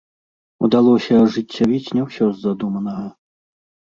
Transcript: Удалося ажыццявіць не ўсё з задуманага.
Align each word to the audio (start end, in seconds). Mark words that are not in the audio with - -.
Удалося 0.67 1.19
ажыццявіць 1.25 1.93
не 1.97 2.01
ўсё 2.07 2.25
з 2.31 2.37
задуманага. 2.45 3.05